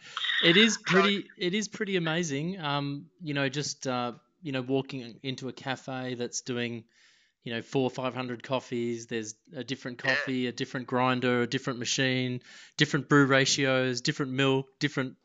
it 0.48 0.58
is 0.58 0.78
pretty. 0.78 1.22
So, 1.22 1.28
it 1.38 1.54
is 1.54 1.68
pretty 1.68 1.96
amazing. 1.98 2.60
Um, 2.60 3.06
you 3.22 3.34
know, 3.34 3.50
just 3.50 3.88
uh, 3.88 4.14
you 4.42 4.52
know, 4.52 4.62
walking 4.62 5.16
into 5.24 5.50
a 5.50 5.54
cafe 5.54 6.16
that's 6.16 6.42
doing 6.42 6.84
you 7.44 7.54
know 7.54 7.62
four 7.62 7.84
or 7.84 7.90
five 7.90 8.14
hundred 8.14 8.44
coffees 8.44 9.08
there's 9.08 9.34
a 9.56 9.64
different 9.64 9.98
coffee 9.98 10.40
yeah. 10.40 10.50
a 10.50 10.52
different 10.52 10.88
grinder 10.88 11.44
a 11.44 11.48
different 11.48 11.80
machine 11.80 12.42
different 12.76 13.08
brew 13.08 13.26
ratios 13.26 14.02
different 14.02 14.34
milk 14.34 14.68
different 14.78 15.16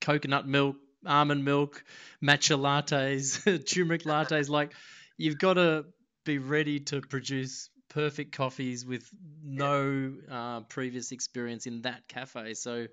coconut 0.00 0.46
milk 0.46 0.76
almond 1.06 1.44
milk, 1.44 1.84
matcha 2.22 2.58
lattes, 2.58 3.42
turmeric 3.72 4.04
lattes. 4.04 4.48
Like 4.48 4.72
you've 5.16 5.38
got 5.38 5.54
to 5.54 5.86
be 6.24 6.38
ready 6.38 6.80
to 6.80 7.00
produce 7.00 7.70
perfect 7.94 8.32
coffees 8.32 8.84
with 8.84 9.08
no 9.42 10.12
uh, 10.30 10.60
previous 10.62 11.12
experience 11.12 11.66
in 11.66 11.82
that 11.82 12.06
cafe. 12.08 12.54
So, 12.54 12.88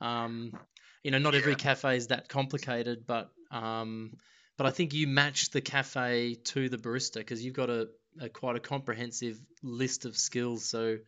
um, 0.00 0.56
you 1.02 1.10
know, 1.10 1.18
not 1.18 1.34
every 1.34 1.56
cafe 1.56 1.96
is 1.96 2.06
that 2.06 2.28
complicated, 2.28 3.04
but 3.06 3.30
um, 3.50 4.12
but 4.56 4.66
I 4.66 4.70
think 4.70 4.94
you 4.94 5.08
match 5.08 5.50
the 5.50 5.60
cafe 5.60 6.36
to 6.44 6.68
the 6.68 6.78
barista 6.78 7.14
because 7.14 7.44
you've 7.44 7.54
got 7.54 7.68
a, 7.68 7.88
a, 8.20 8.28
quite 8.28 8.54
a 8.54 8.60
comprehensive 8.60 9.38
list 9.62 10.04
of 10.04 10.16
skills. 10.16 10.64
So 10.64 10.98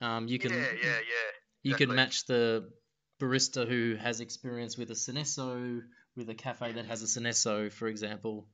um, 0.00 0.26
you 0.26 0.38
can 0.38 0.52
yeah 0.52 0.58
yeah 0.58 0.88
yeah 0.88 1.30
you 1.62 1.72
exactly. 1.72 1.86
can 1.86 1.96
match 1.96 2.24
the 2.26 2.70
barista 3.20 3.68
who 3.68 3.96
has 3.96 4.20
experience 4.20 4.78
with 4.78 4.90
a 4.90 4.94
Synesso, 4.94 5.82
with 6.16 6.30
a 6.30 6.34
cafe 6.34 6.72
that 6.72 6.86
has 6.86 7.02
a 7.02 7.06
Synesso, 7.06 7.70
for 7.70 7.88
example. 7.88 8.46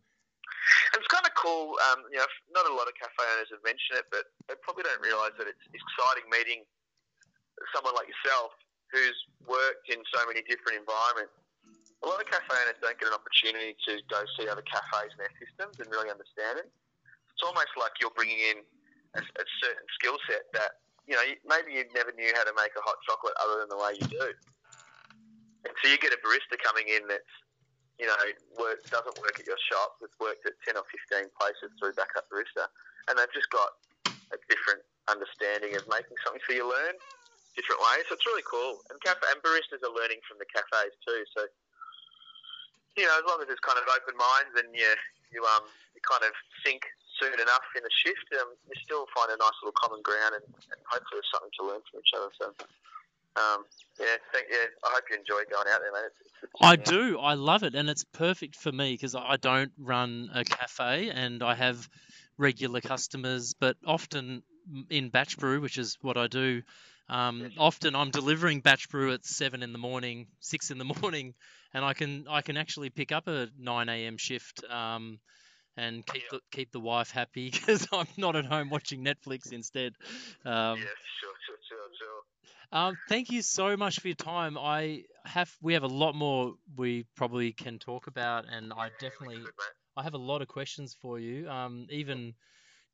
And 0.94 1.00
it's 1.00 1.08
kind 1.08 1.26
of 1.26 1.31
cool. 1.42 1.74
Um, 1.90 2.06
you 2.08 2.22
know, 2.22 2.28
not 2.54 2.64
a 2.70 2.72
lot 2.72 2.86
of 2.86 2.94
cafe 2.94 3.22
owners 3.34 3.50
have 3.50 3.64
mentioned 3.66 3.98
it, 3.98 4.06
but 4.14 4.30
they 4.46 4.54
probably 4.62 4.86
don't 4.86 5.02
realise 5.02 5.34
that 5.36 5.50
it's 5.50 5.66
exciting 5.74 6.30
meeting 6.30 6.62
someone 7.74 7.92
like 7.98 8.06
yourself 8.06 8.54
who's 8.94 9.18
worked 9.44 9.90
in 9.90 9.98
so 10.14 10.22
many 10.30 10.46
different 10.46 10.78
environments. 10.78 11.34
A 12.02 12.06
lot 12.06 12.22
of 12.22 12.26
cafe 12.30 12.50
owners 12.50 12.78
don't 12.78 12.98
get 12.98 13.10
an 13.10 13.16
opportunity 13.18 13.74
to 13.90 13.92
go 14.06 14.22
see 14.38 14.46
other 14.46 14.64
cafes 14.64 15.10
and 15.14 15.20
their 15.20 15.34
systems 15.42 15.78
and 15.82 15.86
really 15.90 16.08
understand 16.08 16.62
it. 16.62 16.70
It's 17.34 17.44
almost 17.44 17.74
like 17.74 17.94
you're 17.98 18.14
bringing 18.14 18.38
in 18.38 18.62
a, 19.18 19.20
a 19.22 19.44
certain 19.62 19.86
skill 19.98 20.18
set 20.30 20.46
that 20.54 20.78
you 21.10 21.18
know 21.18 21.24
maybe 21.42 21.74
you 21.74 21.82
never 21.94 22.14
knew 22.14 22.30
how 22.34 22.46
to 22.46 22.54
make 22.54 22.70
a 22.78 22.82
hot 22.86 22.98
chocolate 23.02 23.34
other 23.42 23.66
than 23.66 23.70
the 23.70 23.80
way 23.80 23.98
you 23.98 24.06
do. 24.06 24.28
And 25.62 25.72
so 25.78 25.84
you 25.90 25.98
get 25.98 26.10
a 26.10 26.18
barista 26.18 26.58
coming 26.58 26.90
in 26.90 27.06
that's, 27.06 27.34
you 28.00 28.06
know, 28.08 28.16
work, 28.56 28.80
doesn't 28.88 29.16
work 29.20 29.36
at 29.36 29.46
your 29.46 29.60
shop, 29.68 30.00
that's 30.00 30.16
worked 30.20 30.44
at 30.48 30.56
10 30.64 30.76
or 30.76 30.86
15 31.10 31.28
places 31.36 31.70
through 31.76 31.92
Backup 31.96 32.28
Barista, 32.32 32.68
and 33.08 33.18
they've 33.18 33.36
just 33.36 33.50
got 33.52 33.76
a 34.32 34.38
different 34.48 34.80
understanding 35.10 35.76
of 35.76 35.84
making 35.90 36.16
something. 36.24 36.40
So 36.48 36.56
you 36.56 36.64
learn 36.64 36.96
different 37.58 37.84
ways. 37.84 38.08
So 38.08 38.16
it's 38.16 38.24
really 38.24 38.46
cool. 38.48 38.80
And 38.88 38.96
cafe 39.04 39.20
and 39.28 39.40
baristas 39.44 39.84
are 39.84 39.92
learning 39.92 40.24
from 40.24 40.40
the 40.40 40.48
cafes 40.48 40.96
too. 41.04 41.20
So 41.36 41.44
you 42.96 43.08
know, 43.08 43.16
as 43.16 43.24
long 43.24 43.40
as 43.40 43.48
there's 43.48 43.62
kind 43.64 43.80
of 43.80 43.88
open 43.88 44.16
minds 44.16 44.52
and 44.60 44.68
you 44.72 44.88
you 45.32 45.40
um 45.56 45.64
you 45.96 46.00
kind 46.04 46.24
of 46.24 46.32
sync 46.64 46.84
soon 47.20 47.36
enough 47.36 47.66
in 47.76 47.84
a 47.84 47.92
shift, 47.92 48.24
um, 48.40 48.56
you 48.68 48.76
still 48.80 49.04
find 49.12 49.28
a 49.32 49.36
nice 49.36 49.56
little 49.60 49.76
common 49.76 50.00
ground, 50.00 50.32
and, 50.32 50.44
and 50.72 50.80
hopefully 50.88 51.20
there's 51.20 51.32
something 51.32 51.52
to 51.60 51.62
learn 51.68 51.82
from 51.88 52.00
each 52.00 52.12
other. 52.16 52.32
So. 52.40 52.46
Um, 53.36 53.64
yeah, 53.98 54.06
thank, 54.32 54.46
yeah, 54.50 54.66
I 54.84 54.90
hope 54.94 55.04
you 55.10 55.16
enjoy 55.16 55.42
going 55.50 55.66
out 55.72 55.80
there, 55.80 55.92
mate. 55.92 56.10
It's, 56.20 56.32
it's, 56.42 56.52
I 56.60 56.76
yeah. 56.76 56.82
do. 56.82 57.18
I 57.18 57.34
love 57.34 57.62
it, 57.62 57.74
and 57.74 57.88
it's 57.88 58.04
perfect 58.04 58.56
for 58.56 58.70
me 58.70 58.92
because 58.92 59.14
I 59.14 59.36
don't 59.40 59.72
run 59.78 60.30
a 60.34 60.44
cafe, 60.44 61.10
and 61.10 61.42
I 61.42 61.54
have 61.54 61.88
regular 62.36 62.80
customers, 62.80 63.54
but 63.58 63.76
often 63.86 64.42
in 64.90 65.08
batch 65.08 65.38
brew, 65.38 65.60
which 65.60 65.78
is 65.78 65.96
what 66.02 66.16
I 66.16 66.26
do. 66.26 66.62
Um, 67.08 67.50
often 67.58 67.94
I'm 67.94 68.10
delivering 68.10 68.60
batch 68.60 68.88
brew 68.88 69.12
at 69.12 69.24
seven 69.24 69.62
in 69.62 69.72
the 69.72 69.78
morning, 69.78 70.28
six 70.40 70.70
in 70.70 70.78
the 70.78 70.84
morning, 71.02 71.34
and 71.74 71.84
I 71.84 71.94
can 71.94 72.26
I 72.28 72.42
can 72.42 72.56
actually 72.56 72.90
pick 72.90 73.12
up 73.12 73.28
a 73.28 73.48
nine 73.58 73.88
a.m. 73.88 74.16
shift 74.16 74.62
um, 74.70 75.18
and 75.76 76.06
keep 76.06 76.28
the, 76.30 76.40
keep 76.50 76.72
the 76.72 76.80
wife 76.80 77.10
happy 77.10 77.50
because 77.52 77.86
I'm 77.92 78.06
not 78.16 78.36
at 78.36 78.44
home 78.44 78.70
watching 78.70 79.04
Netflix 79.04 79.52
instead. 79.52 79.94
Um, 80.44 80.78
yeah, 80.78 80.84
sure, 81.20 81.36
sure, 81.46 81.58
sure, 81.68 81.88
sure. 81.98 82.22
Um, 82.72 82.96
thank 83.06 83.30
you 83.30 83.42
so 83.42 83.76
much 83.76 84.00
for 84.00 84.08
your 84.08 84.14
time. 84.14 84.56
I 84.56 85.04
have 85.26 85.54
we 85.60 85.74
have 85.74 85.82
a 85.82 85.88
lot 85.88 86.14
more 86.14 86.54
we 86.74 87.04
probably 87.16 87.52
can 87.52 87.78
talk 87.78 88.06
about, 88.06 88.46
and 88.50 88.72
I 88.72 88.90
definitely 88.98 89.44
I 89.96 90.02
have 90.02 90.14
a 90.14 90.18
lot 90.18 90.40
of 90.40 90.48
questions 90.48 90.96
for 91.00 91.18
you. 91.18 91.48
Um, 91.50 91.86
even 91.90 92.34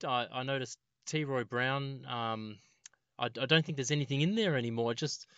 I, 0.04 0.26
I 0.32 0.42
noticed 0.42 0.78
T. 1.06 1.24
Roy 1.24 1.44
Brown. 1.44 2.04
Um, 2.06 2.58
I, 3.18 3.26
I 3.26 3.46
don't 3.46 3.64
think 3.64 3.76
there's 3.76 3.92
anything 3.92 4.20
in 4.20 4.34
there 4.34 4.56
anymore. 4.56 4.92
It 4.92 4.98
just 4.98 5.28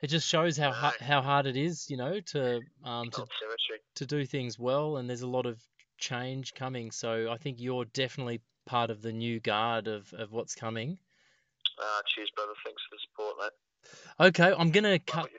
it 0.00 0.06
just 0.06 0.26
shows 0.26 0.56
how 0.56 0.70
no. 0.70 0.90
how 1.00 1.20
hard 1.20 1.46
it 1.46 1.56
is, 1.56 1.90
you 1.90 1.98
know, 1.98 2.20
to 2.20 2.62
um 2.84 3.10
to, 3.10 3.26
to 3.96 4.06
do 4.06 4.24
things 4.24 4.58
well, 4.58 4.96
and 4.96 5.10
there's 5.10 5.22
a 5.22 5.28
lot 5.28 5.44
of 5.44 5.60
change 5.98 6.54
coming. 6.54 6.90
So 6.90 7.30
I 7.30 7.36
think 7.36 7.60
you're 7.60 7.84
definitely 7.84 8.40
part 8.64 8.90
of 8.90 9.02
the 9.02 9.12
new 9.12 9.40
guard 9.40 9.88
of, 9.88 10.12
of 10.14 10.32
what's 10.32 10.54
coming. 10.54 10.98
Uh, 11.80 12.02
cheers, 12.14 12.30
brother. 12.34 12.52
Thanks 12.64 12.82
for 12.88 12.96
the 12.96 13.00
support, 13.08 13.36
mate. 13.40 14.28
Okay, 14.28 14.54
I'm 14.56 14.70
gonna 14.70 14.98
cut. 14.98 15.30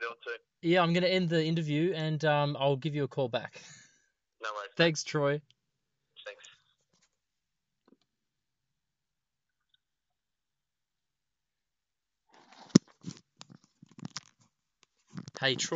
Yeah, 0.62 0.82
I'm 0.82 0.92
gonna 0.92 1.06
end 1.06 1.28
the 1.28 1.44
interview, 1.44 1.92
and 1.94 2.24
um, 2.24 2.56
I'll 2.58 2.76
give 2.76 2.94
you 2.94 3.04
a 3.04 3.08
call 3.08 3.28
back. 3.28 3.60
No 4.42 4.48
worries. 4.54 4.70
Thanks, 4.76 5.04
Troy. 5.04 5.40
Thanks. 6.24 6.44
Hey, 15.40 15.54
Troy. 15.56 15.68